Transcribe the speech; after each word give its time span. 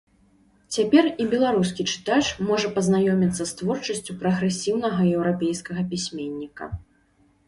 Цяпер 0.75 1.05
і 1.25 1.25
беларускі 1.33 1.83
чытач 1.91 2.23
можа 2.47 2.71
пазнаёміцца 2.77 3.43
з 3.49 3.53
творчасцю 3.59 4.15
прагрэсіўнага 4.23 4.99
еўрапейскага 5.17 5.81
пісьменніка. 5.93 6.71